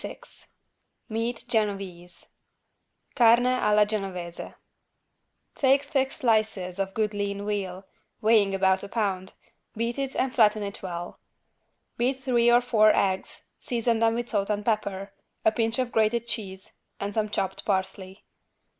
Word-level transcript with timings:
86 0.03 0.47
MEAT 1.09 1.43
GENOVESE 1.47 2.29
(Carne 3.13 3.45
alla 3.45 3.85
Genovese) 3.85 4.55
Take 5.53 5.83
thick 5.83 6.11
slices 6.11 6.79
of 6.79 6.95
good 6.95 7.13
lean 7.13 7.45
veal, 7.45 7.85
weighing 8.19 8.55
about 8.55 8.81
a 8.81 8.87
pound, 8.89 9.33
beat 9.77 9.99
it 9.99 10.15
and 10.15 10.33
flatten 10.33 10.63
it 10.63 10.81
well. 10.81 11.19
Beat 11.97 12.13
three 12.19 12.49
or 12.51 12.61
four 12.61 12.91
eggs, 12.95 13.43
season 13.59 13.99
them 13.99 14.15
with 14.15 14.29
salt 14.29 14.49
and 14.49 14.65
pepper, 14.65 15.13
a 15.45 15.51
pinch 15.51 15.77
of 15.77 15.91
grated 15.91 16.27
cheese 16.27 16.73
and 16.99 17.13
some 17.13 17.29
chopped 17.29 17.63
parsley. 17.63 18.23